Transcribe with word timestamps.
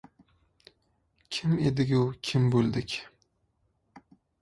Kim 1.35 1.53
edigu 1.71 2.01
kim 2.31 2.51
bo‘ldik? 2.59 3.01